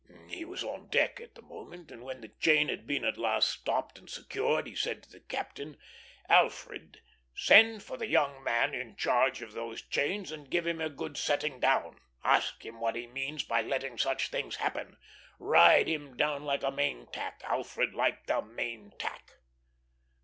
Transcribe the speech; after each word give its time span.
He 0.27 0.43
was 0.45 0.63
on 0.63 0.87
deck 0.87 1.19
at 1.19 1.35
the 1.35 1.43
moment, 1.43 1.91
and 1.91 2.01
when 2.03 2.21
the 2.21 2.29
chain 2.29 2.69
had 2.69 2.87
been 2.87 3.05
at 3.05 3.19
last 3.19 3.47
stopped 3.49 3.99
and 3.99 4.09
secured, 4.09 4.65
he 4.65 4.73
said 4.73 5.03
to 5.03 5.09
the 5.11 5.19
captain, 5.19 5.77
"Alfred, 6.27 7.01
send 7.35 7.83
for 7.83 7.97
the 7.97 8.07
young 8.07 8.43
man 8.43 8.73
in 8.73 8.95
charge 8.95 9.43
of 9.43 9.51
those 9.53 9.83
chains, 9.83 10.31
and 10.31 10.49
give 10.49 10.65
him 10.65 10.81
a 10.81 10.89
good 10.89 11.17
setting 11.17 11.59
down. 11.59 11.99
Ask 12.23 12.65
him 12.65 12.79
what 12.79 12.95
he 12.95 13.05
means 13.05 13.43
by 13.43 13.61
letting 13.61 13.99
such 13.99 14.29
things 14.29 14.55
happen. 14.55 14.97
Ride 15.37 15.87
him 15.87 16.17
down 16.17 16.45
like 16.45 16.63
a 16.63 16.71
main 16.71 17.05
tack, 17.11 17.41
Alfred 17.45 17.93
like 17.93 18.25
the 18.25 18.41
main 18.41 18.93
tack!" 18.97 19.33